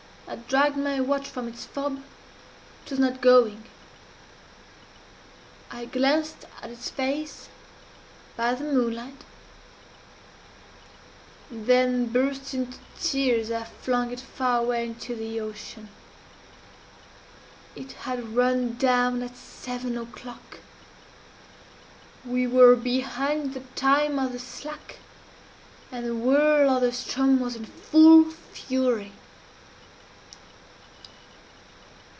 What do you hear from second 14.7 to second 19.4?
into the ocean. _It had run down at